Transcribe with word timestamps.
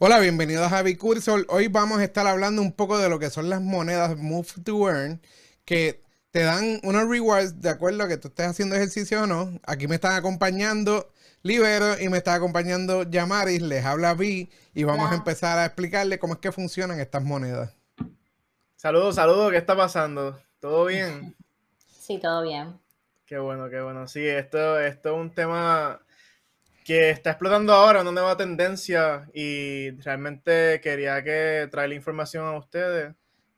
Hola, 0.00 0.20
bienvenidos 0.20 0.64
a 0.64 0.70
Javi 0.70 0.94
Cursor. 0.94 1.44
Hoy 1.48 1.66
vamos 1.66 1.98
a 1.98 2.04
estar 2.04 2.24
hablando 2.24 2.62
un 2.62 2.70
poco 2.70 2.98
de 2.98 3.08
lo 3.08 3.18
que 3.18 3.30
son 3.30 3.50
las 3.50 3.60
monedas 3.60 4.16
Move 4.16 4.46
to 4.64 4.88
Earn, 4.88 5.20
que 5.64 6.04
te 6.30 6.44
dan 6.44 6.78
unos 6.84 7.08
rewards 7.08 7.60
de 7.60 7.68
acuerdo 7.68 8.04
a 8.04 8.08
que 8.08 8.16
tú 8.16 8.28
estés 8.28 8.46
haciendo 8.46 8.76
ejercicio 8.76 9.24
o 9.24 9.26
no. 9.26 9.58
Aquí 9.66 9.88
me 9.88 9.96
están 9.96 10.12
acompañando 10.12 11.10
Libero 11.42 12.00
y 12.00 12.08
me 12.08 12.18
está 12.18 12.34
acompañando 12.34 13.10
Yamaris, 13.10 13.60
les 13.60 13.84
habla 13.84 14.14
Vi 14.14 14.48
y 14.72 14.84
vamos 14.84 15.10
a 15.10 15.16
empezar 15.16 15.58
a 15.58 15.64
explicarle 15.64 16.20
cómo 16.20 16.34
es 16.34 16.38
que 16.38 16.52
funcionan 16.52 17.00
estas 17.00 17.24
monedas. 17.24 17.74
Saludos, 18.76 19.16
saludos, 19.16 19.50
¿qué 19.50 19.58
está 19.58 19.76
pasando? 19.76 20.40
¿Todo 20.60 20.84
bien? 20.84 21.34
Sí, 22.00 22.18
todo 22.18 22.42
bien. 22.42 22.78
Qué 23.26 23.36
bueno, 23.36 23.68
qué 23.68 23.82
bueno. 23.82 24.08
Sí, 24.08 24.26
esto, 24.26 24.78
esto 24.80 25.10
es 25.10 25.20
un 25.20 25.30
tema 25.30 26.00
que 26.88 27.10
está 27.10 27.32
explotando 27.32 27.74
ahora, 27.74 28.00
una 28.00 28.12
nueva 28.12 28.38
tendencia 28.38 29.28
y 29.34 29.90
realmente 30.00 30.80
quería 30.80 31.22
que 31.22 31.68
traer 31.70 31.90
la 31.90 31.94
información 31.94 32.46
a 32.46 32.56
ustedes, 32.56 33.14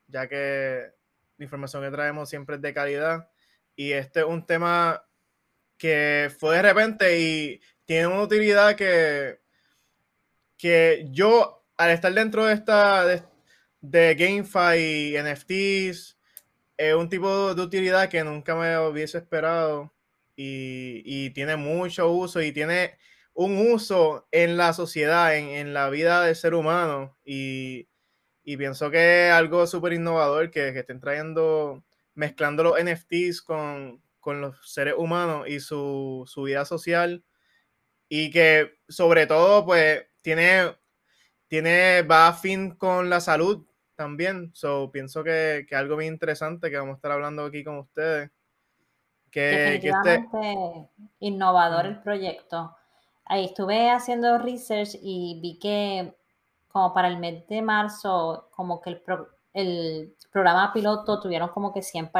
ya 0.09 0.27
que 0.27 0.91
la 1.37 1.45
información 1.45 1.81
que 1.81 1.91
traemos 1.91 2.29
siempre 2.29 2.57
es 2.57 2.61
de 2.61 2.73
calidad 2.73 3.29
y 3.73 3.93
este 3.93 4.19
es 4.19 4.25
un 4.25 4.45
tema 4.45 5.05
que 5.77 6.29
fue 6.39 6.57
de 6.57 6.61
repente 6.61 7.21
y 7.21 7.61
tiene 7.85 8.07
una 8.07 8.23
utilidad 8.23 8.75
que, 8.75 9.39
que 10.57 11.07
yo 11.11 11.63
al 11.77 11.91
estar 11.91 12.13
dentro 12.13 12.47
de 12.47 12.53
esta 12.53 13.05
de, 13.05 13.23
de 13.79 14.13
GameFi 14.13 15.15
y 15.15 15.17
NFTs 15.17 16.17
es 16.75 16.95
un 16.95 17.07
tipo 17.07 17.55
de 17.55 17.61
utilidad 17.61 18.09
que 18.09 18.25
nunca 18.25 18.55
me 18.55 18.77
hubiese 18.77 19.19
esperado 19.19 19.93
y, 20.35 21.01
y 21.05 21.29
tiene 21.29 21.55
mucho 21.55 22.11
uso 22.11 22.41
y 22.41 22.51
tiene 22.51 22.99
un 23.33 23.71
uso 23.71 24.27
en 24.31 24.57
la 24.57 24.73
sociedad, 24.73 25.35
en, 25.35 25.73
la 25.73 25.89
vida 25.89 26.23
del 26.23 26.35
ser 26.35 26.53
humano. 26.53 27.17
Y, 27.23 27.87
pienso 28.43 28.91
que 28.91 29.27
es 29.27 29.33
algo 29.33 29.65
súper 29.67 29.93
innovador 29.93 30.51
que, 30.51 30.69
estén 30.69 30.99
trayendo, 30.99 31.83
mezclando 32.13 32.63
los 32.63 32.83
NFTs 32.83 33.41
con, 33.41 34.01
los 34.25 34.71
seres 34.71 34.95
humanos 34.97 35.47
y 35.47 35.59
su, 35.59 36.25
vida 36.45 36.65
social. 36.65 37.23
Y 38.09 38.29
que 38.31 38.77
sobre 38.89 39.25
todo, 39.25 39.65
pues, 39.65 40.05
tiene, 40.21 40.75
tiene, 41.47 42.01
va 42.03 42.27
a 42.27 42.33
fin 42.33 42.75
con 42.75 43.09
la 43.09 43.21
salud 43.21 43.65
también. 43.95 44.51
So, 44.53 44.91
pienso 44.91 45.23
que, 45.23 45.65
que 45.67 45.75
algo 45.75 45.95
bien 45.95 46.13
interesante 46.13 46.69
que 46.69 46.77
vamos 46.77 46.93
a 46.93 46.95
estar 46.97 47.11
hablando 47.11 47.45
aquí 47.45 47.63
con 47.63 47.77
ustedes. 47.77 48.29
Que, 49.31 49.75
este 49.75 49.89
Definitivamente 49.89 50.89
innovador 51.19 51.85
el 51.85 52.01
proyecto 52.01 52.75
ahí 53.31 53.45
estuve 53.45 53.89
haciendo 53.89 54.37
research 54.37 54.97
y 55.01 55.39
vi 55.41 55.57
que 55.57 56.13
como 56.67 56.93
para 56.93 57.07
el 57.07 57.17
mes 57.17 57.47
de 57.47 57.61
marzo, 57.61 58.49
como 58.51 58.81
que 58.81 59.01
el, 59.53 60.13
programa 60.31 60.71
piloto 60.73 61.19
tuvieron 61.19 61.49
como 61.49 61.73
que 61.73 61.81
100 61.81 62.11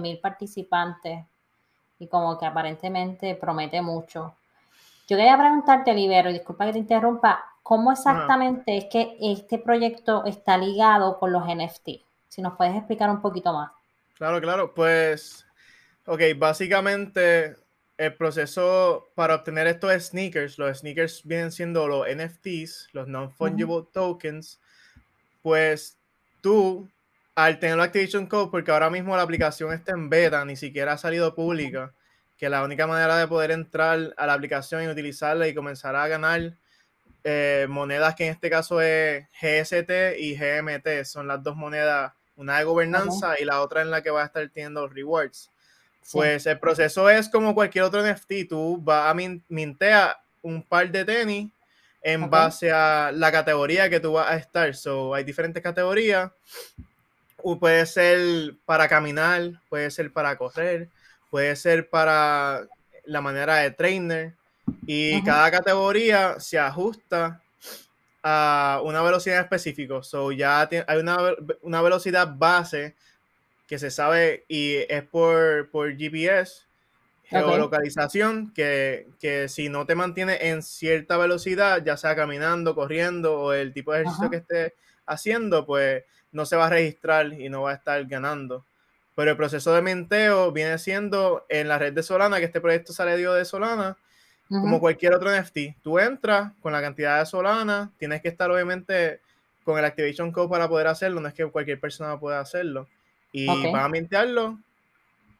mil 0.00 0.18
participantes 0.18 1.24
y 1.98 2.06
como 2.08 2.38
que 2.38 2.46
aparentemente 2.46 3.34
promete 3.36 3.80
mucho. 3.80 4.34
Yo 5.08 5.16
quería 5.16 5.38
preguntarte, 5.38 5.94
Libero, 5.94 6.30
y 6.30 6.34
disculpa 6.34 6.66
que 6.66 6.72
te 6.72 6.78
interrumpa, 6.78 7.44
¿cómo 7.62 7.92
exactamente 7.92 8.76
es 8.76 8.84
que 8.86 9.16
este 9.20 9.58
proyecto 9.58 10.24
está 10.24 10.56
ligado 10.56 11.18
con 11.18 11.32
los 11.32 11.44
NFT? 11.44 11.88
Si 12.28 12.42
nos 12.42 12.56
puedes 12.56 12.74
explicar 12.76 13.10
un 13.10 13.20
poquito 13.20 13.52
más. 13.52 13.70
Claro, 14.16 14.40
claro, 14.40 14.74
pues, 14.74 15.44
ok, 16.06 16.20
básicamente 16.36 17.63
el 17.96 18.14
proceso 18.14 19.08
para 19.14 19.36
obtener 19.36 19.66
estos 19.66 19.92
sneakers, 19.92 20.58
los 20.58 20.78
sneakers 20.78 21.22
vienen 21.24 21.52
siendo 21.52 21.86
los 21.86 22.06
NFTs, 22.08 22.88
los 22.92 23.06
non-fungible 23.06 23.86
tokens, 23.92 24.60
pues 25.42 25.96
tú, 26.40 26.88
al 27.34 27.58
tener 27.58 27.76
la 27.76 27.84
Activation 27.84 28.26
Code, 28.26 28.50
porque 28.50 28.70
ahora 28.70 28.90
mismo 28.90 29.16
la 29.16 29.22
aplicación 29.22 29.72
está 29.72 29.92
en 29.92 30.08
beta, 30.08 30.44
ni 30.44 30.56
siquiera 30.56 30.92
ha 30.92 30.98
salido 30.98 31.34
pública, 31.34 31.92
que 32.36 32.48
la 32.48 32.64
única 32.64 32.86
manera 32.86 33.16
de 33.16 33.28
poder 33.28 33.52
entrar 33.52 34.12
a 34.16 34.26
la 34.26 34.34
aplicación 34.34 34.82
y 34.82 34.88
utilizarla 34.88 35.46
y 35.46 35.54
comenzar 35.54 35.94
a 35.94 36.08
ganar 36.08 36.56
eh, 37.22 37.66
monedas 37.70 38.14
que 38.14 38.26
en 38.26 38.32
este 38.32 38.50
caso 38.50 38.80
es 38.82 39.26
GST 39.40 40.18
y 40.18 40.36
GMT, 40.36 41.04
son 41.04 41.28
las 41.28 41.42
dos 41.42 41.56
monedas, 41.56 42.12
una 42.36 42.58
de 42.58 42.64
gobernanza 42.64 43.40
y 43.40 43.44
la 43.44 43.60
otra 43.60 43.82
en 43.82 43.90
la 43.90 44.02
que 44.02 44.10
va 44.10 44.22
a 44.22 44.26
estar 44.26 44.46
teniendo 44.50 44.88
rewards. 44.88 45.50
Pues 46.12 46.46
el 46.46 46.58
proceso 46.58 47.08
es 47.08 47.28
como 47.28 47.54
cualquier 47.54 47.84
otro 47.84 48.02
NFT. 48.02 48.48
Tú 48.48 48.78
vas 48.82 49.10
a 49.10 49.14
mintear 49.48 50.16
un 50.42 50.62
par 50.62 50.90
de 50.90 51.04
tenis 51.04 51.50
en 52.02 52.28
base 52.28 52.70
a 52.70 53.10
la 53.12 53.32
categoría 53.32 53.88
que 53.88 53.98
tú 53.98 54.12
vas 54.12 54.30
a 54.30 54.36
estar. 54.36 54.74
So, 54.74 55.14
hay 55.14 55.24
diferentes 55.24 55.62
categorías. 55.62 56.30
Puede 57.58 57.86
ser 57.86 58.54
para 58.64 58.88
caminar, 58.88 59.52
puede 59.68 59.90
ser 59.90 60.12
para 60.12 60.36
correr, 60.36 60.88
puede 61.30 61.56
ser 61.56 61.88
para 61.88 62.66
la 63.06 63.20
manera 63.20 63.56
de 63.56 63.70
trainer. 63.70 64.34
Y 64.86 65.22
cada 65.24 65.50
categoría 65.50 66.38
se 66.38 66.58
ajusta 66.58 67.40
a 68.22 68.80
una 68.84 69.02
velocidad 69.02 69.40
específica. 69.40 70.02
So, 70.02 70.30
ya 70.32 70.68
hay 70.86 70.98
una, 70.98 71.16
una 71.62 71.80
velocidad 71.80 72.28
base 72.36 72.94
que 73.66 73.78
se 73.78 73.90
sabe 73.90 74.44
y 74.48 74.76
es 74.88 75.02
por, 75.04 75.70
por 75.70 75.96
GPS, 75.96 76.62
geolocalización, 77.24 78.52
que, 78.52 79.08
que, 79.18 79.48
si 79.48 79.68
no 79.68 79.86
te 79.86 79.94
mantiene 79.94 80.48
en 80.48 80.62
cierta 80.62 81.16
velocidad, 81.16 81.82
ya 81.82 81.96
sea 81.96 82.14
caminando, 82.14 82.74
corriendo 82.74 83.40
o 83.40 83.52
el 83.52 83.72
tipo 83.72 83.92
de 83.92 84.02
ejercicio 84.02 84.30
que 84.30 84.36
estés 84.36 84.72
haciendo, 85.06 85.64
pues 85.64 86.04
no 86.32 86.44
se 86.46 86.56
va 86.56 86.66
a 86.66 86.70
registrar 86.70 87.32
y 87.32 87.48
no 87.48 87.62
va 87.62 87.72
a 87.72 87.74
estar 87.74 88.04
ganando. 88.06 88.64
Pero 89.14 89.30
el 89.30 89.36
proceso 89.36 89.72
de 89.72 89.80
minteo 89.80 90.52
viene 90.52 90.76
siendo 90.78 91.46
en 91.48 91.68
la 91.68 91.78
red 91.78 91.92
de 91.92 92.02
Solana, 92.02 92.38
que 92.38 92.46
este 92.46 92.60
proyecto 92.60 92.92
sale 92.92 93.16
de 93.16 93.44
Solana, 93.44 93.96
como 94.48 94.78
cualquier 94.78 95.14
otro 95.14 95.30
NFT. 95.30 95.80
Tú 95.82 95.98
entras 95.98 96.52
con 96.60 96.72
la 96.72 96.82
cantidad 96.82 97.18
de 97.18 97.26
Solana, 97.26 97.90
tienes 97.96 98.20
que 98.20 98.28
estar 98.28 98.50
obviamente 98.50 99.20
con 99.64 99.78
el 99.78 99.84
Activation 99.84 100.30
Code 100.30 100.50
para 100.50 100.68
poder 100.68 100.88
hacerlo, 100.88 101.20
no 101.20 101.28
es 101.28 101.34
que 101.34 101.46
cualquier 101.46 101.80
persona 101.80 102.20
pueda 102.20 102.40
hacerlo 102.40 102.86
y 103.34 103.46
vas 103.46 103.84
a 103.84 103.88
mintearlo 103.88 104.60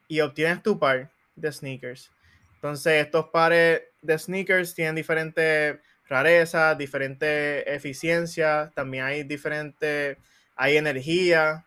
y 0.09 0.19
obtienes 0.19 0.61
tu 0.61 0.77
par 0.77 1.09
de 1.37 1.49
sneakers. 1.49 2.11
Entonces, 2.55 3.05
estos 3.05 3.27
pares 3.29 3.83
de 4.01 4.19
sneakers 4.19 4.75
tienen 4.75 4.95
diferentes 4.95 5.79
rarezas, 6.09 6.77
diferentes 6.77 7.63
eficiencias, 7.65 8.73
también 8.73 9.05
hay 9.05 9.23
diferentes, 9.23 10.17
hay 10.57 10.75
energía 10.75 11.63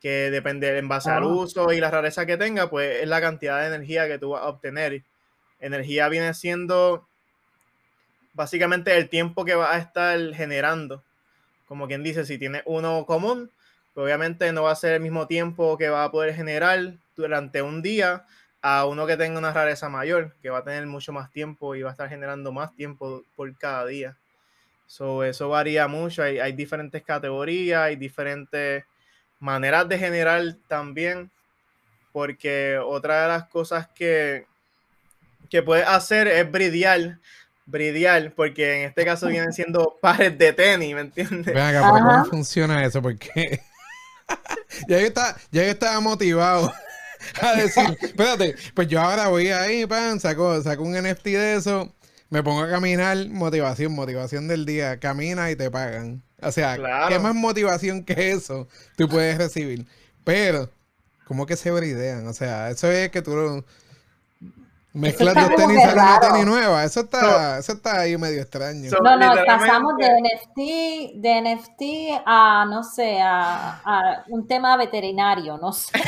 que 0.00 0.30
depende 0.30 0.78
en 0.78 0.86
base 0.86 1.10
al 1.10 1.24
ah. 1.24 1.26
uso 1.26 1.72
y 1.72 1.80
la 1.80 1.90
rareza 1.90 2.24
que 2.24 2.36
tenga, 2.36 2.70
pues 2.70 3.02
es 3.02 3.08
la 3.08 3.20
cantidad 3.20 3.60
de 3.60 3.74
energía 3.74 4.06
que 4.06 4.18
tú 4.18 4.30
vas 4.30 4.42
a 4.42 4.48
obtener. 4.48 5.02
Energía 5.58 6.08
viene 6.08 6.34
siendo 6.34 7.08
básicamente 8.32 8.96
el 8.96 9.08
tiempo 9.08 9.44
que 9.44 9.56
vas 9.56 9.74
a 9.74 9.78
estar 9.78 10.34
generando. 10.34 11.02
Como 11.66 11.88
quien 11.88 12.04
dice, 12.04 12.24
si 12.24 12.38
tienes 12.38 12.62
uno 12.64 13.06
común, 13.06 13.50
obviamente 13.94 14.52
no 14.52 14.64
va 14.64 14.72
a 14.72 14.76
ser 14.76 14.94
el 14.94 15.00
mismo 15.00 15.26
tiempo 15.26 15.78
que 15.78 15.88
va 15.88 16.04
a 16.04 16.10
poder 16.10 16.34
generar 16.34 16.94
durante 17.16 17.62
un 17.62 17.82
día 17.82 18.24
a 18.60 18.86
uno 18.86 19.06
que 19.06 19.16
tenga 19.16 19.38
una 19.38 19.52
rareza 19.52 19.88
mayor, 19.88 20.34
que 20.42 20.50
va 20.50 20.58
a 20.58 20.64
tener 20.64 20.86
mucho 20.86 21.12
más 21.12 21.30
tiempo 21.30 21.74
y 21.74 21.82
va 21.82 21.90
a 21.90 21.92
estar 21.92 22.08
generando 22.08 22.50
más 22.50 22.74
tiempo 22.74 23.22
por 23.36 23.54
cada 23.58 23.84
día. 23.86 24.16
eso 24.88 25.48
varía 25.48 25.86
mucho, 25.86 26.22
hay, 26.22 26.38
hay 26.38 26.52
diferentes 26.52 27.02
categorías, 27.02 27.82
hay 27.82 27.96
diferentes 27.96 28.84
maneras 29.38 29.86
de 29.88 29.98
generar 29.98 30.42
también, 30.66 31.30
porque 32.10 32.78
otra 32.78 33.22
de 33.22 33.28
las 33.28 33.44
cosas 33.48 33.86
que, 33.88 34.46
que 35.50 35.62
puedes 35.62 35.86
hacer 35.86 36.26
es 36.26 36.50
bridear, 36.50 37.18
bridear, 37.66 38.32
porque 38.32 38.80
en 38.80 38.88
este 38.88 39.04
caso 39.04 39.26
vienen 39.28 39.52
siendo 39.52 39.98
pares 40.00 40.38
de 40.38 40.54
tenis, 40.54 40.94
¿me 40.94 41.02
entiendes? 41.02 41.54
Venga, 41.54 41.90
¿cómo 41.90 42.24
funciona 42.24 42.82
eso? 42.82 43.02
Porque 43.02 43.60
ya, 44.88 45.00
yo 45.00 45.06
estaba, 45.06 45.36
ya 45.50 45.62
estaba 45.64 46.00
motivado 46.00 46.72
a 47.40 47.54
decir, 47.56 47.98
espérate, 48.02 48.56
pues 48.74 48.88
yo 48.88 49.00
ahora 49.00 49.28
voy 49.28 49.48
ahí, 49.48 49.86
pan, 49.86 50.20
saco, 50.20 50.62
saco 50.62 50.82
un 50.82 50.92
NFT 50.92 51.24
de 51.24 51.54
eso, 51.56 51.94
me 52.30 52.42
pongo 52.42 52.62
a 52.62 52.70
caminar, 52.70 53.28
motivación, 53.28 53.92
motivación 53.92 54.48
del 54.48 54.66
día, 54.66 54.98
camina 54.98 55.50
y 55.50 55.56
te 55.56 55.70
pagan. 55.70 56.22
O 56.42 56.52
sea, 56.52 56.76
¿qué 57.08 57.18
más 57.18 57.34
motivación 57.34 58.04
que 58.04 58.32
eso 58.32 58.68
tú 58.96 59.08
puedes 59.08 59.38
recibir? 59.38 59.86
Pero, 60.24 60.70
¿cómo 61.26 61.46
que 61.46 61.56
se 61.56 61.70
bridean? 61.70 62.26
O 62.26 62.34
sea, 62.34 62.70
eso 62.70 62.90
es 62.90 63.10
que 63.10 63.22
tú 63.22 63.30
Mezclas 63.32 63.64
dos 64.94 65.56
tenis 65.56 65.92
una 65.92 66.20
tenis 66.20 66.46
nueva. 66.46 66.84
Eso 66.84 67.00
está, 67.00 67.58
eso 67.58 67.72
está 67.72 68.00
ahí 68.00 68.16
medio 68.16 68.40
extraño. 68.40 68.90
no, 69.02 69.16
no, 69.16 69.44
pasamos 69.44 69.94
de 69.96 70.08
NFT, 70.08 71.16
de 71.16 71.40
NFT 71.42 72.22
a, 72.24 72.64
no 72.68 72.84
sé, 72.84 73.20
a, 73.20 73.80
a 73.84 74.24
un 74.28 74.46
tema 74.46 74.76
veterinario, 74.76 75.58
no 75.58 75.72
sé. 75.72 75.92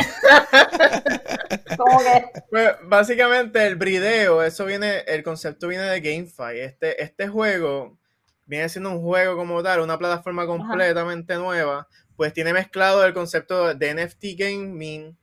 Pues, 2.50 2.74
básicamente 2.84 3.66
el 3.66 3.76
brideo, 3.76 4.42
eso 4.42 4.64
viene, 4.64 5.00
el 5.06 5.22
concepto 5.22 5.68
viene 5.68 5.84
de 5.84 6.00
GameFi. 6.00 6.60
Este, 6.60 7.02
este 7.02 7.28
juego, 7.28 7.98
viene 8.44 8.68
siendo 8.68 8.90
un 8.90 9.02
juego 9.02 9.36
como 9.36 9.62
tal, 9.62 9.80
una 9.80 9.98
plataforma 9.98 10.46
completamente 10.46 11.34
nueva, 11.36 11.86
pues 12.16 12.32
tiene 12.32 12.52
mezclado 12.52 13.04
el 13.04 13.14
concepto 13.14 13.74
de 13.74 13.94
NFT 13.94 14.24
gaming 14.38 15.16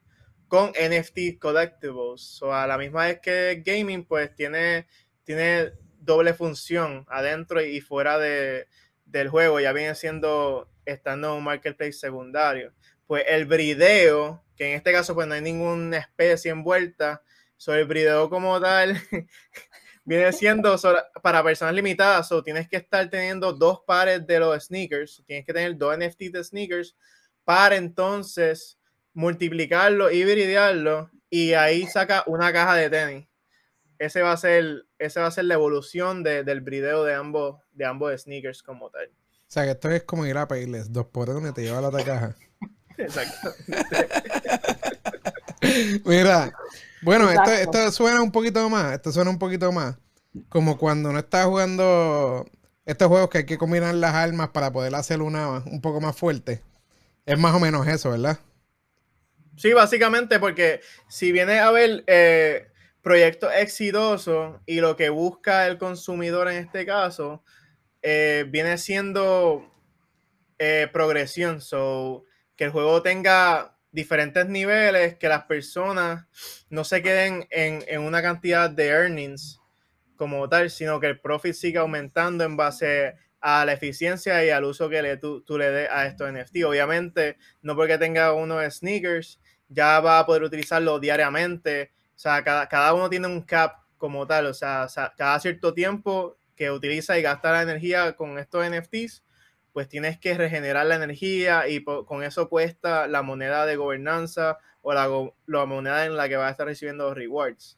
con 0.53 0.69
NFT 0.69 1.39
collectibles. 1.39 2.39
O 2.43 2.53
a 2.53 2.67
la 2.67 2.77
misma 2.77 3.07
vez 3.07 3.19
que 3.21 3.63
gaming, 3.65 4.05
pues 4.05 4.35
tiene, 4.35 4.85
tiene 5.23 5.71
doble 5.99 6.35
función 6.35 7.07
adentro 7.09 7.59
y 7.59 7.81
fuera 7.81 8.19
de, 8.19 8.67
del 9.03 9.29
juego, 9.29 9.59
ya 9.59 9.73
viene 9.73 9.95
siendo 9.95 10.69
estando 10.85 11.29
en 11.31 11.37
un 11.37 11.43
marketplace 11.43 11.93
secundario. 11.93 12.71
Pues 13.07 13.23
el 13.27 13.47
brideo, 13.47 14.43
que 14.55 14.69
en 14.69 14.75
este 14.77 14.91
caso 14.91 15.15
pues 15.15 15.25
no 15.25 15.33
hay 15.33 15.41
ninguna 15.41 15.97
especie 15.97 16.51
envuelta, 16.51 17.23
sobre 17.57 17.79
el 17.79 17.87
brideo 17.87 18.29
como 18.29 18.61
tal 18.61 18.95
viene 20.05 20.31
siendo 20.33 20.77
para 21.23 21.43
personas 21.43 21.73
limitadas, 21.73 22.31
o 22.31 22.43
tienes 22.43 22.69
que 22.69 22.77
estar 22.77 23.09
teniendo 23.09 23.53
dos 23.53 23.79
pares 23.87 24.27
de 24.27 24.39
los 24.39 24.65
sneakers, 24.65 25.23
tienes 25.25 25.47
que 25.47 25.53
tener 25.53 25.75
dos 25.75 25.97
NFT 25.97 26.31
de 26.31 26.43
sneakers 26.43 26.95
para 27.43 27.75
entonces 27.75 28.77
multiplicarlo 29.13 30.11
y 30.11 30.23
y 31.29 31.53
ahí 31.53 31.87
saca 31.87 32.23
una 32.27 32.53
caja 32.53 32.75
de 32.75 32.89
tenis. 32.89 33.27
Ese 33.97 34.21
va 34.21 34.33
a 34.33 34.37
ser, 34.37 34.85
ese 34.99 35.19
va 35.19 35.27
a 35.27 35.31
ser 35.31 35.45
la 35.45 35.55
evolución 35.55 36.23
del 36.23 36.61
brideo 36.61 37.03
de 37.03 37.15
ambos, 37.15 37.61
de 37.71 37.85
ambos 37.85 38.21
sneakers 38.21 38.61
como 38.61 38.89
tal. 38.89 39.07
O 39.07 39.51
sea 39.53 39.63
que 39.63 39.71
esto 39.71 39.89
es 39.89 40.03
como 40.03 40.25
ir 40.25 40.37
a 40.37 40.47
pedirles 40.47 40.91
dos 40.91 41.07
por 41.07 41.29
uno 41.29 41.49
y 41.49 41.53
te 41.53 41.61
lleva 41.61 41.81
la 41.81 41.89
otra 41.89 42.03
caja. 42.03 42.35
Exacto. 42.97 43.53
Mira, 46.05 46.53
bueno, 47.01 47.31
esto, 47.31 47.51
esto, 47.51 47.91
suena 47.91 48.21
un 48.21 48.31
poquito 48.31 48.69
más, 48.69 48.93
esto 48.93 49.11
suena 49.11 49.29
un 49.29 49.39
poquito 49.39 49.71
más 49.71 49.95
como 50.49 50.77
cuando 50.77 51.11
no 51.11 51.19
estás 51.19 51.45
jugando 51.45 52.45
estos 52.85 53.07
juegos 53.07 53.29
que 53.29 53.39
hay 53.39 53.45
que 53.45 53.57
combinar 53.57 53.93
las 53.95 54.13
armas 54.13 54.49
para 54.49 54.71
poder 54.71 54.93
hacer 54.95 55.21
una 55.21 55.63
un 55.65 55.81
poco 55.81 56.01
más 56.01 56.15
fuerte. 56.15 56.61
Es 57.25 57.39
más 57.39 57.55
o 57.55 57.59
menos 57.59 57.87
eso, 57.87 58.11
¿verdad? 58.11 58.39
Sí, 59.55 59.73
básicamente 59.73 60.39
porque 60.39 60.81
si 61.07 61.31
viene 61.31 61.59
a 61.59 61.71
ver 61.71 62.03
eh, 62.07 62.67
proyectos 63.01 63.51
exitosos 63.55 64.59
y 64.65 64.79
lo 64.79 64.95
que 64.95 65.09
busca 65.09 65.67
el 65.67 65.77
consumidor 65.77 66.49
en 66.49 66.57
este 66.57 66.85
caso, 66.85 67.43
eh, 68.01 68.45
viene 68.49 68.77
siendo 68.77 69.71
eh, 70.59 70.87
progresión. 70.91 71.61
So, 71.61 72.25
que 72.55 72.65
el 72.65 72.71
juego 72.71 73.01
tenga 73.01 73.77
diferentes 73.91 74.47
niveles, 74.47 75.15
que 75.15 75.27
las 75.29 75.45
personas 75.45 76.25
no 76.69 76.83
se 76.83 77.01
queden 77.01 77.47
en, 77.51 78.01
una 78.01 78.21
cantidad 78.21 78.69
de 78.69 78.87
earnings 78.87 79.59
como 80.15 80.47
tal, 80.49 80.69
sino 80.69 80.99
que 80.99 81.07
el 81.07 81.19
profit 81.19 81.53
siga 81.53 81.81
aumentando 81.81 82.43
en 82.43 82.57
base 82.57 83.15
a 83.45 83.65
la 83.65 83.73
eficiencia 83.73 84.43
y 84.45 84.49
al 84.51 84.63
uso 84.63 84.87
que 84.87 85.01
le, 85.01 85.17
tú, 85.17 85.43
le 85.49 85.69
des 85.69 85.89
a 85.91 86.07
estos 86.07 86.31
NFT. 86.31 86.63
Obviamente, 86.65 87.37
no 87.61 87.75
porque 87.75 87.97
tenga 87.97 88.31
uno 88.31 88.59
de 88.59 88.71
sneakers, 88.71 89.37
ya 89.67 89.99
va 89.99 90.19
a 90.19 90.25
poder 90.25 90.43
utilizarlo 90.43 90.97
diariamente. 90.97 91.91
O 92.15 92.19
sea, 92.19 92.41
cada, 92.41 92.69
cada 92.69 92.93
uno 92.93 93.09
tiene 93.09 93.27
un 93.27 93.41
cap 93.41 93.81
como 93.97 94.25
tal. 94.25 94.45
O 94.45 94.53
sea, 94.53 94.87
cada 95.17 95.37
cierto 95.41 95.73
tiempo 95.73 96.37
que 96.55 96.71
utiliza 96.71 97.19
y 97.19 97.21
gasta 97.21 97.51
la 97.51 97.63
energía 97.63 98.15
con 98.15 98.39
estos 98.39 98.65
NFTs, 98.65 99.23
pues 99.73 99.89
tienes 99.89 100.17
que 100.17 100.35
regenerar 100.35 100.85
la 100.85 100.95
energía 100.95 101.67
y 101.67 101.83
con 101.83 102.23
eso 102.23 102.47
cuesta 102.47 103.07
la 103.07 103.23
moneda 103.23 103.65
de 103.65 103.75
gobernanza 103.75 104.57
o 104.81 104.93
la, 104.93 105.09
la, 105.47 105.65
moneda 105.65 106.05
en 106.05 106.15
la 106.15 106.29
que 106.29 106.37
va 106.37 106.47
a 106.47 106.51
estar 106.51 106.65
recibiendo 106.65 107.09
los 107.09 107.17
rewards. 107.17 107.77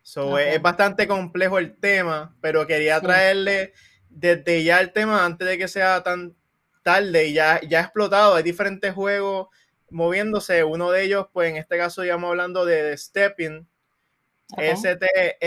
So, 0.00 0.38
es, 0.38 0.60
bastante 0.62 1.06
complejo 1.06 1.58
el 1.58 1.76
tema, 1.76 2.34
pero 2.40 2.66
quería 2.66 2.98
traerle 3.00 3.74
desde 4.12 4.62
ya 4.64 4.80
el 4.80 4.92
tema 4.92 5.24
antes 5.24 5.48
de 5.48 5.58
que 5.58 5.68
sea 5.68 6.02
tan 6.02 6.36
tarde 6.82 7.28
y 7.28 7.32
ya, 7.34 7.60
ya 7.62 7.80
ha 7.80 7.82
explotado. 7.82 8.34
Hay 8.34 8.42
diferentes 8.42 8.92
juegos 8.94 9.48
moviéndose. 9.90 10.64
Uno 10.64 10.90
de 10.90 11.04
ellos, 11.04 11.26
pues 11.32 11.50
en 11.50 11.56
este 11.56 11.76
caso, 11.78 12.02
estamos 12.02 12.30
hablando 12.30 12.64
de, 12.64 12.96
Stepping, 12.96 13.66
S-T-E-P-N, 14.56 15.40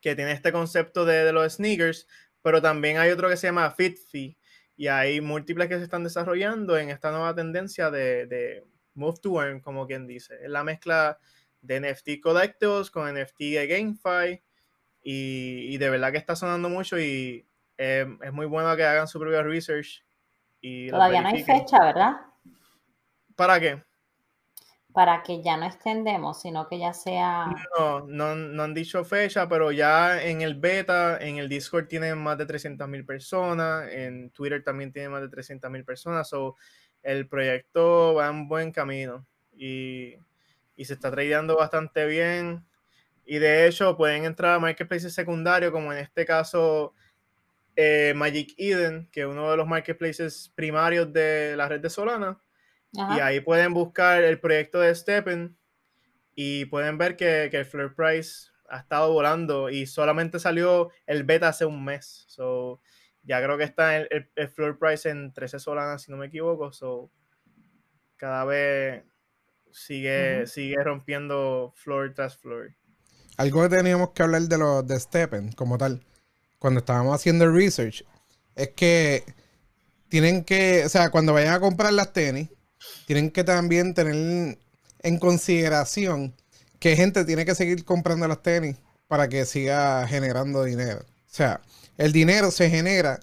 que 0.00 0.16
tiene 0.16 0.32
este 0.32 0.52
concepto 0.52 1.04
de, 1.04 1.24
de 1.24 1.32
los 1.32 1.54
sneakers 1.54 2.06
pero 2.42 2.60
también 2.60 2.98
hay 2.98 3.10
otro 3.10 3.28
que 3.28 3.36
se 3.36 3.46
llama 3.46 3.70
FitFi 3.70 4.36
y 4.76 4.86
hay 4.88 5.20
múltiples 5.20 5.68
que 5.68 5.78
se 5.78 5.84
están 5.84 6.04
desarrollando 6.04 6.76
en 6.76 6.90
esta 6.90 7.10
nueva 7.10 7.34
tendencia 7.34 7.90
de, 7.90 8.26
de 8.26 8.64
Move 8.94 9.18
to 9.22 9.40
Earn, 9.40 9.60
como 9.60 9.86
quien 9.86 10.06
dice. 10.06 10.34
Es 10.42 10.50
la 10.50 10.64
mezcla 10.64 11.18
de 11.60 11.80
NFT 11.80 12.20
Collectibles 12.20 12.90
con 12.90 13.14
NFT 13.14 13.38
de 13.38 13.66
GameFi 13.68 14.42
y, 15.02 15.74
y 15.74 15.78
de 15.78 15.90
verdad 15.90 16.12
que 16.12 16.18
está 16.18 16.36
sonando 16.36 16.68
mucho 16.68 16.98
y 16.98 17.46
eh, 17.78 18.06
es 18.22 18.32
muy 18.32 18.46
bueno 18.46 18.74
que 18.76 18.84
hagan 18.84 19.08
su 19.08 19.18
propio 19.18 19.42
research. 19.42 20.04
Y 20.60 20.88
Todavía 20.90 21.22
no 21.22 21.28
hay 21.28 21.42
fecha, 21.42 21.78
¿verdad? 21.80 22.16
¿Para 23.34 23.58
qué? 23.58 23.82
para 24.92 25.22
que 25.22 25.42
ya 25.42 25.56
no 25.56 25.66
extendemos, 25.66 26.40
sino 26.40 26.68
que 26.68 26.78
ya 26.78 26.92
sea... 26.92 27.46
No, 27.78 28.34
no, 28.34 28.62
han 28.62 28.74
dicho 28.74 29.04
fecha, 29.04 29.48
pero 29.48 29.72
ya 29.72 30.22
en 30.22 30.42
el 30.42 30.54
beta, 30.54 31.18
en 31.18 31.38
el 31.38 31.48
Discord 31.48 31.86
tienen 31.88 32.18
más 32.18 32.38
de 32.38 32.46
300.000 32.46 33.06
personas, 33.06 33.90
en 33.90 34.30
Twitter 34.30 34.62
también 34.62 34.92
tiene 34.92 35.08
más 35.08 35.22
de 35.22 35.30
300.000 35.30 35.84
personas, 35.84 36.28
so 36.28 36.56
el 37.02 37.26
proyecto 37.26 38.14
va 38.14 38.28
en 38.28 38.48
buen 38.48 38.70
camino 38.70 39.26
y, 39.52 40.16
se 40.76 40.94
está 40.94 41.12
tradeando 41.12 41.56
bastante 41.56 42.06
bien. 42.06 42.66
Y 43.32 43.38
de 43.38 43.66
hecho 43.66 43.96
pueden 43.96 44.26
entrar 44.26 44.56
a 44.56 44.58
marketplaces 44.58 45.14
secundarios, 45.14 45.72
como 45.72 45.90
en 45.90 46.00
este 46.00 46.26
caso 46.26 46.92
eh, 47.76 48.12
Magic 48.14 48.52
Eden, 48.58 49.08
que 49.10 49.22
es 49.22 49.26
uno 49.26 49.50
de 49.50 49.56
los 49.56 49.66
marketplaces 49.66 50.52
primarios 50.54 51.10
de 51.14 51.56
la 51.56 51.66
red 51.66 51.80
de 51.80 51.88
Solana 51.88 52.38
y 52.92 53.20
ahí 53.20 53.40
pueden 53.40 53.72
buscar 53.72 54.22
el 54.22 54.38
proyecto 54.38 54.80
de 54.80 54.94
Steppen 54.94 55.56
y 56.34 56.66
pueden 56.66 56.98
ver 56.98 57.16
que, 57.16 57.44
el 57.44 57.64
floor 57.64 57.94
price 57.94 58.50
ha 58.68 58.80
estado 58.80 59.10
volando 59.10 59.70
y 59.70 59.86
solamente 59.86 60.38
salió 60.38 60.90
el 61.06 61.24
beta 61.24 61.48
hace 61.48 61.64
un 61.64 61.82
mes. 61.82 62.26
So, 62.28 62.82
ya 63.22 63.42
creo 63.42 63.56
que 63.56 63.64
está 63.64 63.96
el, 63.96 64.28
el, 64.36 64.48
floor 64.50 64.78
price 64.78 65.08
en 65.08 65.32
13 65.32 65.58
solanas, 65.58 66.02
si 66.02 66.10
no 66.10 66.18
me 66.18 66.26
equivoco. 66.26 66.70
So, 66.74 67.10
cada 68.16 68.44
vez 68.44 69.04
sigue, 69.70 70.46
sigue 70.46 70.84
rompiendo 70.84 71.72
floor 71.74 72.12
tras 72.12 72.36
floor. 72.36 72.74
Algo 73.36 73.62
que 73.62 73.76
teníamos 73.76 74.10
que 74.10 74.22
hablar 74.22 74.42
de 74.42 74.58
los 74.58 74.86
de 74.86 74.98
Steppen 74.98 75.52
como 75.52 75.78
tal, 75.78 76.04
cuando 76.58 76.80
estábamos 76.80 77.14
haciendo 77.14 77.44
el 77.44 77.54
research, 77.54 78.04
es 78.54 78.68
que 78.68 79.24
tienen 80.08 80.44
que, 80.44 80.84
o 80.84 80.88
sea, 80.88 81.10
cuando 81.10 81.32
vayan 81.32 81.54
a 81.54 81.60
comprar 81.60 81.92
las 81.92 82.12
tenis, 82.12 82.48
tienen 83.06 83.30
que 83.30 83.44
también 83.44 83.94
tener 83.94 84.58
en 85.02 85.18
consideración 85.18 86.34
que 86.78 86.96
gente 86.96 87.24
tiene 87.24 87.44
que 87.44 87.54
seguir 87.54 87.84
comprando 87.84 88.26
las 88.28 88.42
tenis 88.42 88.76
para 89.08 89.28
que 89.28 89.44
siga 89.44 90.06
generando 90.06 90.64
dinero. 90.64 91.00
O 91.00 91.34
sea, 91.34 91.60
el 91.96 92.12
dinero 92.12 92.50
se 92.50 92.68
genera 92.70 93.20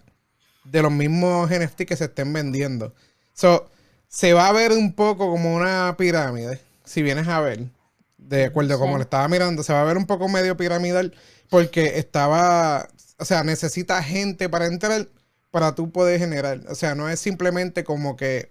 de 0.63 0.81
los 0.81 0.91
mismos 0.91 1.49
NFT 1.49 1.81
que 1.83 1.95
se 1.95 2.05
estén 2.05 2.31
vendiendo. 2.33 2.93
So, 3.33 3.69
se 4.07 4.33
va 4.33 4.47
a 4.47 4.53
ver 4.53 4.71
un 4.71 4.93
poco 4.93 5.29
como 5.29 5.55
una 5.55 5.95
pirámide, 5.97 6.59
si 6.83 7.01
vienes 7.01 7.27
a 7.27 7.39
ver, 7.41 7.67
de 8.29 8.45
acuerdo 8.45 8.77
como 8.77 8.97
lo 8.97 9.01
estaba 9.01 9.27
mirando, 9.27 9.63
se 9.63 9.73
va 9.73 9.81
a 9.81 9.85
ver 9.85 9.97
un 9.97 10.05
poco 10.05 10.29
medio 10.29 10.55
piramidal 10.55 11.13
porque 11.49 11.97
estaba, 11.97 12.87
o 13.17 13.25
sea, 13.25 13.43
necesita 13.43 14.01
gente 14.03 14.49
para 14.49 14.67
entrar 14.67 15.07
para 15.51 15.73
tú 15.73 15.91
poder 15.91 16.19
generar. 16.19 16.61
O 16.69 16.75
sea, 16.75 16.93
no 16.93 17.09
es 17.09 17.19
simplemente 17.19 17.83
como 17.83 18.15
que 18.15 18.49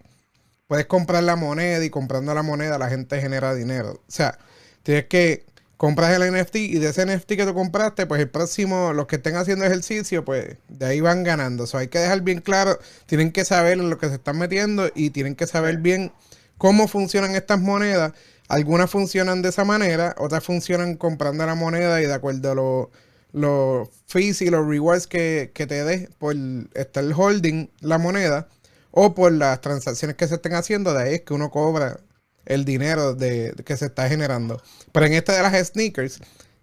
puedes 0.67 0.87
comprar 0.87 1.23
la 1.23 1.37
moneda 1.37 1.85
y 1.85 1.91
comprando 1.91 2.35
la 2.35 2.43
moneda 2.43 2.77
la 2.77 2.89
gente 2.89 3.21
genera 3.21 3.55
dinero. 3.55 3.93
O 3.93 4.11
sea, 4.11 4.37
tienes 4.83 5.05
que 5.07 5.47
comprar 5.77 6.21
el 6.21 6.33
NFT 6.33 6.57
y 6.57 6.79
de 6.81 6.89
ese 6.89 7.07
NFT 7.07 7.35
que 7.37 7.47
tú 7.47 7.55
compraste, 7.55 8.07
pues 8.07 8.21
el 8.21 8.29
próximo, 8.29 8.93
los 8.93 9.07
que 9.07 9.17
estén 9.17 9.37
haciendo 9.37 9.65
ejercicio, 9.65 10.25
pues 10.25 10.57
de 10.69 10.87
ahí 10.87 11.01
van 11.01 11.23
ganando. 11.23 11.65
O 11.65 11.67
sea, 11.69 11.81
hay 11.81 11.89
que 11.89 12.01
dejar 12.01 12.23
bien 12.23 12.41
claro, 12.41 12.81
tienen 13.07 13.31
que 13.31 13.45
saber 13.45 13.75
en 13.75 13.91
lo 13.91 13.99
que 13.99 14.09
se 14.09 14.17
están 14.17 14.39
metiendo 14.39 14.91
y 14.93 15.11
tienen 15.11 15.37
que 15.37 15.47
saber 15.47 15.79
bien 15.79 16.13
cómo 16.59 16.89
funcionan 16.89 17.37
estas 17.37 17.61
monedas. 17.61 18.13
Algunas 18.49 18.91
funcionan 18.91 19.43
de 19.43 19.51
esa 19.51 19.65
manera, 19.65 20.15
otras 20.19 20.43
funcionan 20.43 20.97
comprando 20.97 21.45
la 21.47 21.55
moneda 21.55 22.01
y 22.03 22.07
de 22.07 22.15
acuerdo 22.15 22.51
a 22.51 22.55
los 22.55 22.89
los 23.33 23.89
fees 24.07 24.41
y 24.43 24.51
los 24.51 24.67
rewards 24.67 25.07
que, 25.07 25.51
que 25.55 25.67
te 25.67 25.85
dé 25.85 26.09
por 26.19 26.35
estar 26.75 27.05
holding 27.15 27.71
la 27.81 27.99
moneda 27.99 28.49
o 28.91 29.15
por 29.15 29.33
las 29.33 29.61
transacciones 29.61 30.17
que 30.17 30.27
se 30.27 30.37
estén 30.37 30.55
haciendo, 30.55 30.95
de 30.95 31.03
ahí 31.03 31.15
es 31.17 31.21
que 31.23 31.35
uno 31.35 31.51
cobra 31.51 32.01
el 32.47 32.65
dinero 32.65 33.15
de, 33.15 33.55
que 33.65 33.77
se 33.77 33.87
está 33.87 34.09
generando. 34.09 34.63
Pero 34.93 35.07
en 35.07 35.13
esta 35.13 35.35
de 35.37 35.43
las 35.43 35.69
sneakers, 35.69 36.21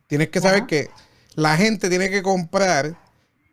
tienes 0.07 0.29
que 0.29 0.41
saber 0.41 0.65
que 0.65 0.89
la 1.35 1.55
gente 1.55 1.89
tiene 1.89 2.09
que 2.09 2.23
comprar 2.23 2.97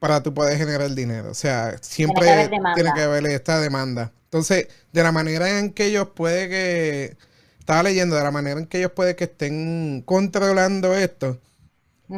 para 0.00 0.22
tú 0.22 0.32
poder 0.32 0.56
generar 0.56 0.82
el 0.82 0.94
dinero. 0.94 1.30
O 1.30 1.34
sea, 1.34 1.76
siempre 1.82 2.48
tiene 2.74 2.90
que 2.94 3.02
haber, 3.02 3.26
esta 3.26 3.60
demanda. 3.60 4.12
Entonces, 4.24 4.68
de 4.92 5.02
la 5.02 5.12
manera 5.12 5.58
en 5.58 5.72
que 5.72 5.86
ellos 5.86 6.08
puede 6.14 6.48
que, 6.48 7.16
estaba 7.62 7.82
leyendo, 7.82 8.16
de 8.16 8.22
la 8.22 8.30
manera 8.30 8.60
en 8.60 8.66
que 8.66 8.78
ellos 8.78 8.92
puede 8.92 9.16
que 9.16 9.24
estén 9.24 10.02
controlando 10.04 10.94
esto, 10.94 11.40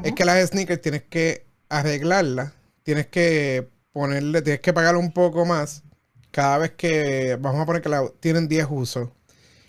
es 0.02 0.12
que 0.12 0.24
las 0.24 0.48
sneakers 0.48 0.80
tienes 0.80 1.02
que 1.04 1.46
arreglarlas 1.68 2.52
tienes 2.84 3.06
que 3.08 3.68
ponerle, 3.92 4.42
tienes 4.42 4.60
que 4.60 4.72
pagar 4.72 4.96
un 4.96 5.10
poco 5.12 5.44
más 5.44 5.82
cada 6.30 6.58
vez 6.58 6.72
que, 6.72 7.36
vamos 7.40 7.62
a 7.62 7.66
poner 7.66 7.82
que 7.82 7.88
la, 7.88 8.08
tienen 8.20 8.48
10 8.48 8.66
usos. 8.70 9.08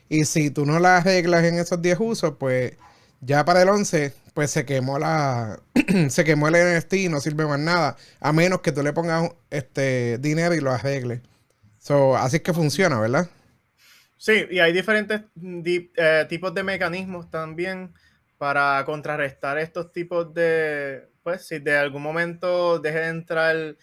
Y 0.10 0.26
si 0.26 0.52
tú 0.52 0.66
no 0.66 0.80
la 0.80 0.98
arreglas 0.98 1.44
en 1.46 1.58
esos 1.58 1.82
10 1.82 1.98
usos, 2.00 2.36
pues 2.40 2.74
ya 3.22 3.46
para 3.46 3.62
el 3.64 3.70
11, 3.70 4.14
pues 4.34 4.52
se 4.52 4.66
quemó 4.66 5.00
la, 5.00 5.60
se 6.10 6.24
quemó 6.24 6.48
el 6.50 6.78
NFT 6.78 6.94
y 6.94 7.10
no 7.10 7.20
sirve 7.22 7.46
más 7.48 7.60
nada, 7.60 7.96
a 8.20 8.34
menos 8.34 8.62
que 8.62 8.72
tú 8.72 8.84
le 8.84 8.94
pongas 8.94 9.32
este 9.50 10.18
dinero 10.20 10.54
y 10.54 10.60
lo 10.60 10.72
arregles. 10.72 11.22
So, 11.80 12.18
así 12.18 12.38
es 12.38 12.42
que 12.42 12.54
funciona, 12.54 13.00
¿verdad? 13.00 13.30
Sí, 14.26 14.48
y 14.50 14.58
hay 14.58 14.74
diferentes 14.74 15.22
eh, 15.38 16.26
tipos 16.28 16.52
de 16.56 16.64
mecanismos 16.64 17.30
también 17.30 17.94
para 18.40 18.84
contrarrestar 18.84 19.60
estos 19.60 19.92
tipos 19.92 20.34
de, 20.34 21.10
pues 21.22 21.46
si 21.46 21.60
de 21.60 21.78
algún 21.78 22.02
momento 22.02 22.80
deje 22.80 23.02
de 23.02 23.10
entrar 23.10 23.76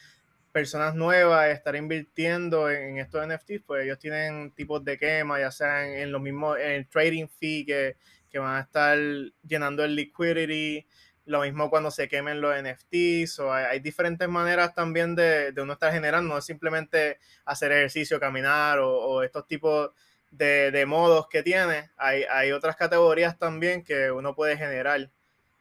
personas 0.50 0.96
nuevas, 0.96 1.46
estar 1.50 1.76
invirtiendo 1.76 2.68
en, 2.68 2.98
estos 2.98 3.24
NFTs, 3.24 3.62
pues 3.64 3.84
ellos 3.84 4.00
tienen 4.00 4.50
tipos 4.50 4.84
de 4.84 4.98
quema, 4.98 5.38
ya 5.38 5.52
sea 5.52 5.86
en, 5.86 6.10
lo 6.10 6.18
mismo, 6.18 6.56
en 6.56 6.88
trading 6.88 7.28
fee 7.28 7.64
que, 7.64 7.96
que, 8.28 8.40
van 8.40 8.56
a 8.56 8.62
estar 8.62 8.98
llenando 9.46 9.84
el 9.84 9.94
liquidity, 9.94 10.88
lo 11.24 11.42
mismo 11.42 11.70
cuando 11.70 11.92
se 11.92 12.08
quemen 12.08 12.40
los 12.40 12.52
NFTs, 12.60 13.38
o 13.38 13.52
hay, 13.52 13.78
diferentes 13.78 14.28
maneras 14.28 14.74
también 14.74 15.14
de, 15.14 15.52
de, 15.52 15.62
uno 15.62 15.74
estar 15.74 15.92
generando, 15.92 16.34
no 16.34 16.38
es 16.38 16.44
simplemente 16.44 17.20
hacer 17.44 17.70
ejercicio, 17.70 18.18
caminar 18.18 18.80
o, 18.80 18.90
o 18.90 19.22
estos 19.22 19.46
tipos 19.46 19.92
de, 20.32 20.84
modos 20.86 21.28
que 21.28 21.42
tiene, 21.42 21.90
hay, 21.96 22.24
hay, 22.24 22.52
otras 22.52 22.76
categorías 22.76 23.38
también 23.38 23.84
que 23.84 24.10
uno 24.10 24.34
puede 24.34 24.56
generar. 24.56 25.10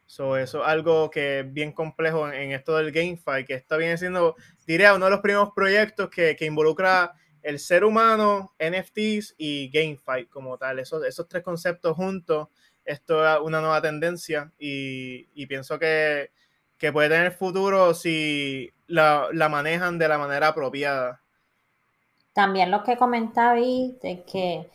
So, 0.06 0.36
eso 0.36 0.62
es 0.62 0.68
algo 0.68 1.10
que 1.10 1.40
es 1.40 1.52
bien 1.52 1.72
complejo 1.72 2.30
en, 2.30 2.52
esto 2.52 2.76
del 2.76 2.92
GameFi, 2.92 3.44
que 3.46 3.54
está 3.54 3.76
bien 3.76 3.96
siendo, 3.96 4.34
diría, 4.66 4.94
uno 4.94 5.06
de 5.06 5.10
los 5.12 5.20
primeros 5.20 5.50
proyectos 5.54 6.10
que, 6.10 6.36
que 6.36 6.44
involucra 6.44 7.14
el 7.42 7.58
ser 7.58 7.84
humano, 7.84 8.54
NFTs 8.58 9.34
y 9.36 9.70
GameFi 9.70 10.26
como 10.26 10.58
tal. 10.58 10.78
Esos, 10.78 11.04
esos 11.04 11.28
tres 11.28 11.42
conceptos 11.42 11.96
juntos, 11.96 12.48
esto 12.84 13.26
es 13.26 13.40
una 13.40 13.60
nueva 13.60 13.80
tendencia 13.80 14.52
y, 14.58 15.28
y 15.34 15.46
pienso 15.46 15.78
que, 15.78 16.30
que, 16.78 16.92
puede 16.92 17.08
tener 17.08 17.32
futuro 17.32 17.94
si 17.94 18.70
la, 18.86 19.28
la 19.32 19.48
manejan 19.48 19.98
de 19.98 20.08
la 20.08 20.18
manera 20.18 20.48
apropiada. 20.48 21.21
También 22.32 22.70
lo 22.70 22.82
que 22.82 22.96
comentaba 22.96 23.54
de 23.54 24.24
que 24.26 24.70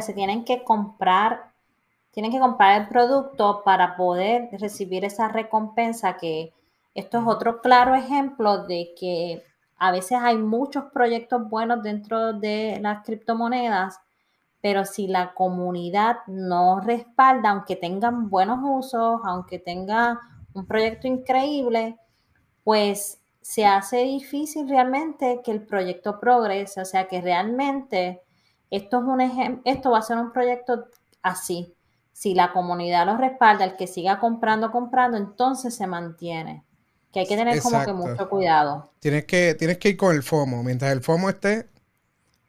se 0.00 0.14
tienen 0.14 0.44
que 0.44 0.64
comprar, 0.64 1.52
tienen 2.12 2.32
que 2.32 2.38
comprar 2.38 2.80
el 2.80 2.88
producto 2.88 3.62
para 3.64 3.96
poder 3.96 4.48
recibir 4.52 5.04
esa 5.04 5.28
recompensa 5.28 6.16
que 6.16 6.52
esto 6.94 7.18
es 7.18 7.26
otro 7.26 7.60
claro 7.60 7.94
ejemplo 7.94 8.64
de 8.66 8.92
que 8.98 9.42
a 9.78 9.90
veces 9.90 10.18
hay 10.20 10.36
muchos 10.36 10.84
proyectos 10.92 11.48
buenos 11.48 11.82
dentro 11.82 12.32
de 12.32 12.78
las 12.80 13.04
criptomonedas, 13.04 13.98
pero 14.60 14.84
si 14.84 15.08
la 15.08 15.34
comunidad 15.34 16.18
no 16.26 16.80
respalda, 16.80 17.50
aunque 17.50 17.76
tengan 17.76 18.30
buenos 18.30 18.60
usos, 18.62 19.20
aunque 19.24 19.58
tenga 19.58 20.20
un 20.54 20.66
proyecto 20.66 21.08
increíble, 21.08 21.98
pues 22.62 23.21
se 23.42 23.66
hace 23.66 24.04
difícil 24.04 24.68
realmente 24.68 25.40
que 25.44 25.50
el 25.50 25.66
proyecto 25.66 26.18
progrese, 26.20 26.80
o 26.80 26.84
sea 26.84 27.08
que 27.08 27.20
realmente 27.20 28.22
esto 28.70 28.98
es 28.98 29.04
un 29.04 29.60
esto 29.64 29.90
va 29.90 29.98
a 29.98 30.02
ser 30.02 30.16
un 30.16 30.32
proyecto 30.32 30.86
así. 31.22 31.74
Si 32.12 32.34
la 32.34 32.52
comunidad 32.52 33.06
lo 33.06 33.16
respalda, 33.16 33.64
el 33.64 33.76
que 33.76 33.86
siga 33.86 34.20
comprando, 34.20 34.70
comprando, 34.70 35.16
entonces 35.16 35.74
se 35.74 35.86
mantiene. 35.86 36.64
Que 37.12 37.20
hay 37.20 37.26
que 37.26 37.36
tener 37.36 37.60
como 37.60 37.84
que 37.84 37.92
mucho 37.92 38.30
cuidado. 38.30 38.92
Tienes 39.00 39.26
que, 39.26 39.54
tienes 39.58 39.78
que 39.78 39.90
ir 39.90 39.96
con 39.96 40.14
el 40.14 40.22
FOMO. 40.22 40.62
Mientras 40.62 40.92
el 40.92 41.02
FOMO 41.02 41.28
esté, 41.28 41.68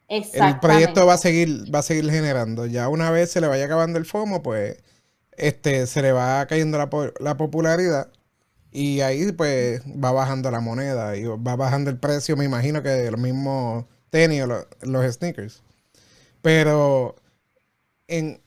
el 0.08 0.60
proyecto 0.60 1.04
va 1.06 1.14
a 1.14 1.18
seguir, 1.18 1.74
va 1.74 1.80
a 1.80 1.82
seguir 1.82 2.10
generando. 2.10 2.66
Ya 2.66 2.88
una 2.88 3.10
vez 3.10 3.30
se 3.30 3.40
le 3.40 3.48
vaya 3.48 3.64
acabando 3.64 3.98
el 3.98 4.06
FOMO, 4.06 4.42
pues 4.42 4.82
este, 5.32 5.86
se 5.86 6.02
le 6.02 6.12
va 6.12 6.46
cayendo 6.46 6.78
la, 6.78 6.88
la 7.20 7.36
popularidad 7.36 8.10
y 8.74 9.02
ahí 9.02 9.30
pues 9.30 9.82
va 9.82 10.10
bajando 10.10 10.50
la 10.50 10.58
moneda 10.58 11.16
y 11.16 11.22
va 11.22 11.54
bajando 11.54 11.90
el 11.90 11.96
precio, 11.96 12.36
me 12.36 12.44
imagino 12.44 12.82
que 12.82 12.88
de 12.88 13.10
los 13.12 13.20
mismos 13.20 13.84
tenis 14.10 14.42
o 14.42 14.66
los, 14.82 15.14
sneakers. 15.14 15.62
Pero 16.42 17.14
en, 18.08 18.40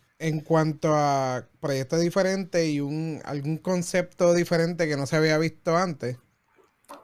cuanto 0.43 0.93
a 0.93 1.47
proyectos 1.61 2.01
diferentes 2.01 2.67
y 2.67 2.81
un, 2.81 3.21
algún 3.23 3.57
concepto 3.57 4.33
diferente 4.33 4.89
que 4.89 4.97
no 4.97 5.05
se 5.05 5.15
había 5.15 5.37
visto 5.37 5.77
antes, 5.77 6.17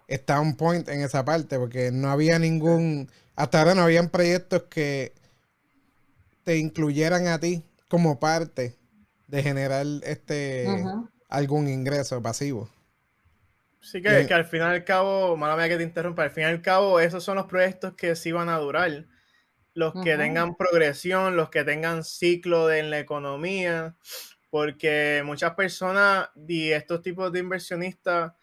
está 0.10 0.42
un 0.42 0.58
point 0.58 0.90
en 0.90 1.00
esa 1.00 1.24
parte, 1.24 1.58
porque 1.58 1.92
no 1.94 2.12
había 2.12 2.40
ningún, 2.40 3.10
hasta 3.38 3.60
ahora 3.60 3.74
no 3.74 3.84
habían 3.84 4.10
proyectos 4.10 4.64
que 4.64 5.14
te 6.44 6.58
incluyeran 6.58 7.28
a 7.28 7.40
ti 7.40 7.64
como 7.88 8.20
parte 8.20 8.76
de 9.30 9.44
generar 9.44 9.86
este 10.04 10.68
algún 11.30 11.70
ingreso 11.70 12.22
pasivo. 12.22 12.70
Sí, 13.84 14.02
que, 14.02 14.26
que, 14.26 14.34
al 14.34 14.46
fin 14.46 14.62
y 14.62 14.64
al 14.64 14.86
cabo, 14.86 15.36
mala 15.36 15.58
mía 15.58 15.68
que 15.68 15.76
te 15.76 15.84
interrumpa, 15.84 16.24
al 16.24 16.32
fin 16.32 16.44
y 16.44 16.46
al 16.46 16.62
cabo, 16.62 17.02
esos 17.02 17.22
son 17.22 17.36
los 17.36 17.48
proyectos 17.48 17.94
que 17.96 18.16
sí 18.16 18.32
van 18.32 18.48
a 18.48 18.58
durar. 18.58 19.06
Los 19.74 19.94
que 20.04 20.16
tengan 20.16 20.56
progresión, 20.56 21.36
los 21.36 21.50
que 21.50 21.64
tengan 21.64 22.04
ciclo 22.04 22.68
de, 22.68 22.80
en 22.80 22.90
la 22.90 23.00
economía, 23.00 23.96
porque 24.50 25.22
muchas 25.26 25.56
personas 25.56 26.30
y 26.48 26.70
estos 26.72 27.02
tipos 27.02 27.32
de 27.32 27.40
inversionistas 27.40 28.34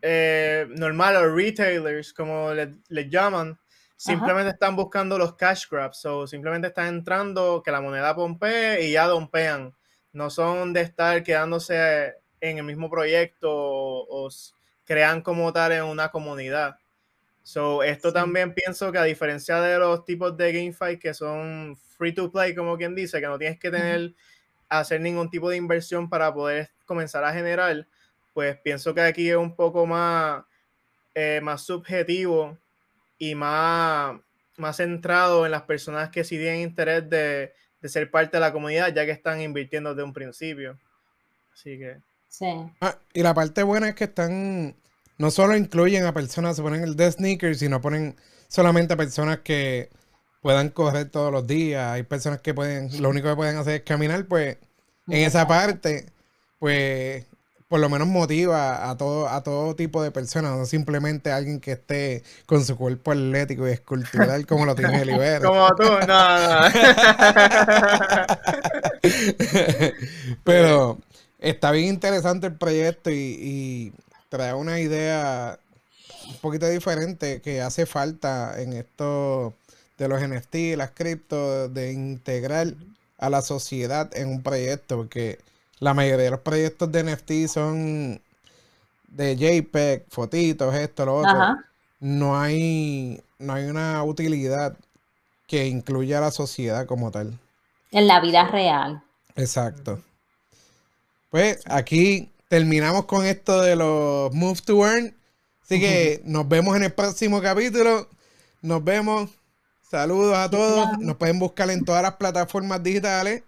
eh, 0.00 0.66
normales 0.70 1.22
o 1.22 1.34
retailers, 1.34 2.14
como 2.14 2.52
les 2.54 3.10
llaman, 3.10 3.58
simplemente 3.96 4.52
están 4.52 4.76
buscando 4.76 5.18
los 5.18 5.34
cash 5.34 5.66
grabs, 5.70 6.06
o 6.06 6.26
simplemente 6.26 6.68
están 6.68 6.86
entrando, 6.86 7.62
que 7.62 7.70
la 7.70 7.82
moneda 7.82 8.14
pompee 8.14 8.86
y 8.86 8.92
ya 8.92 9.06
dompean. 9.06 9.74
No 10.12 10.30
son 10.30 10.72
de 10.72 10.80
estar 10.80 11.22
quedándose 11.22 12.14
en 12.40 12.58
el 12.58 12.64
mismo 12.64 12.88
proyecto 12.88 13.50
o 13.52 14.30
crean 14.90 15.22
como 15.22 15.52
tal 15.52 15.70
en 15.70 15.84
una 15.84 16.10
comunidad. 16.10 16.76
So, 17.44 17.84
esto 17.84 18.12
también 18.12 18.52
pienso 18.52 18.90
que 18.90 18.98
a 18.98 19.04
diferencia 19.04 19.60
de 19.60 19.78
los 19.78 20.04
tipos 20.04 20.36
de 20.36 20.52
GameFi 20.52 20.98
que 20.98 21.14
son 21.14 21.76
free 21.96 22.12
to 22.12 22.32
play, 22.32 22.56
como 22.56 22.76
quien 22.76 22.96
dice, 22.96 23.20
que 23.20 23.28
no 23.28 23.38
tienes 23.38 23.60
que 23.60 23.70
tener, 23.70 24.14
hacer 24.68 25.00
ningún 25.00 25.30
tipo 25.30 25.48
de 25.48 25.56
inversión 25.56 26.10
para 26.10 26.34
poder 26.34 26.70
comenzar 26.86 27.22
a 27.22 27.32
generar, 27.32 27.86
pues 28.34 28.58
pienso 28.64 28.92
que 28.92 29.02
aquí 29.02 29.30
es 29.30 29.36
un 29.36 29.54
poco 29.54 29.86
más, 29.86 30.42
eh, 31.14 31.38
más 31.40 31.62
subjetivo 31.62 32.58
y 33.16 33.36
más, 33.36 34.18
más 34.56 34.78
centrado 34.78 35.46
en 35.46 35.52
las 35.52 35.62
personas 35.62 36.10
que 36.10 36.24
sí 36.24 36.36
tienen 36.36 36.62
interés 36.62 37.08
de, 37.08 37.52
de 37.80 37.88
ser 37.88 38.10
parte 38.10 38.38
de 38.38 38.40
la 38.40 38.52
comunidad, 38.52 38.92
ya 38.92 39.06
que 39.06 39.12
están 39.12 39.40
invirtiendo 39.40 39.94
desde 39.94 40.02
un 40.02 40.12
principio. 40.12 40.80
Así 41.54 41.78
que. 41.78 41.98
Sí. 42.26 42.46
Ah, 42.80 42.96
y 43.12 43.22
la 43.22 43.34
parte 43.34 43.62
buena 43.62 43.88
es 43.88 43.94
que 43.94 44.04
están, 44.04 44.76
no 45.20 45.30
solo 45.30 45.54
incluyen 45.54 46.06
a 46.06 46.14
personas, 46.14 46.56
se 46.56 46.62
ponen 46.62 46.82
el 46.82 46.96
de 46.96 47.12
sneakers, 47.12 47.58
sino 47.58 47.82
ponen 47.82 48.16
solamente 48.48 48.94
a 48.94 48.96
personas 48.96 49.40
que 49.40 49.90
puedan 50.40 50.70
correr 50.70 51.10
todos 51.10 51.30
los 51.30 51.46
días. 51.46 51.92
Hay 51.92 52.04
personas 52.04 52.40
que 52.40 52.54
pueden, 52.54 52.88
lo 53.02 53.10
único 53.10 53.28
que 53.28 53.36
pueden 53.36 53.58
hacer 53.58 53.74
es 53.74 53.82
caminar, 53.82 54.24
pues 54.24 54.56
en 55.08 55.26
esa 55.26 55.46
parte, 55.46 56.06
pues 56.58 57.26
por 57.68 57.80
lo 57.80 57.90
menos 57.90 58.08
motiva 58.08 58.88
a 58.88 58.96
todo, 58.96 59.28
a 59.28 59.42
todo 59.42 59.76
tipo 59.76 60.02
de 60.02 60.10
personas, 60.10 60.56
no 60.56 60.64
simplemente 60.64 61.30
alguien 61.30 61.60
que 61.60 61.72
esté 61.72 62.22
con 62.46 62.64
su 62.64 62.78
cuerpo 62.78 63.12
atlético 63.12 63.68
y 63.68 63.72
escultural 63.72 64.46
como 64.46 64.64
lo 64.64 64.74
tiene 64.74 65.04
Libero. 65.04 65.50
Como 65.50 65.76
tú, 65.76 65.84
no, 65.84 66.06
no. 66.06 66.66
Pero 70.44 70.98
Está 71.40 71.70
bien 71.70 71.86
interesante 71.86 72.48
el 72.48 72.54
proyecto 72.54 73.10
y, 73.10 73.92
trae 74.30 74.54
una 74.54 74.80
idea 74.80 75.58
un 76.28 76.36
poquito 76.36 76.66
diferente 76.68 77.42
que 77.42 77.60
hace 77.60 77.84
falta 77.84 78.60
en 78.62 78.72
esto 78.72 79.54
de 79.98 80.08
los 80.08 80.22
NFT, 80.22 80.76
las 80.76 80.92
cripto, 80.92 81.68
de 81.68 81.92
integrar 81.92 82.68
a 83.18 83.28
la 83.28 83.42
sociedad 83.42 84.10
en 84.16 84.28
un 84.28 84.42
proyecto, 84.42 84.96
porque 84.96 85.38
la 85.78 85.92
mayoría 85.92 86.24
de 86.24 86.30
los 86.30 86.40
proyectos 86.40 86.90
de 86.90 87.04
NFT 87.04 87.52
son 87.52 88.22
de 89.08 89.36
JPEG, 89.36 90.06
fotitos, 90.08 90.74
esto, 90.74 91.04
lo 91.04 91.16
otro. 91.16 91.56
No 91.98 92.40
hay, 92.40 93.22
no 93.38 93.52
hay 93.52 93.64
una 93.64 94.02
utilidad 94.04 94.74
que 95.46 95.66
incluya 95.66 96.18
a 96.18 96.22
la 96.22 96.30
sociedad 96.30 96.86
como 96.86 97.10
tal. 97.10 97.38
En 97.90 98.06
la 98.06 98.20
vida 98.20 98.46
real. 98.46 99.02
Exacto. 99.36 100.00
Pues 101.30 101.60
aquí 101.66 102.30
terminamos 102.50 103.04
con 103.04 103.24
esto 103.24 103.62
de 103.62 103.76
los 103.76 104.34
Move 104.34 104.60
to 104.62 104.84
Earn. 104.84 105.14
Así 105.62 105.78
que 105.78 106.20
nos 106.24 106.48
vemos 106.48 106.76
en 106.76 106.82
el 106.82 106.92
próximo 106.92 107.40
capítulo. 107.40 108.08
Nos 108.60 108.82
vemos. 108.82 109.30
Saludos 109.88 110.36
a 110.36 110.50
todos. 110.50 110.98
Nos 110.98 111.16
pueden 111.16 111.38
buscar 111.38 111.70
en 111.70 111.84
todas 111.84 112.02
las 112.02 112.14
plataformas 112.16 112.82
digitales. 112.82 113.44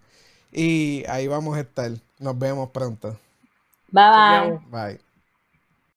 Y 0.53 1.03
ahí 1.09 1.27
vamos 1.27 1.57
a 1.57 1.59
estar. 1.59 1.91
Nos 2.17 2.39
vemos 2.39 2.69
pronto. 2.69 3.19
Bye 3.91 4.03
bye. 4.09 4.59
Bye. 4.71 5.12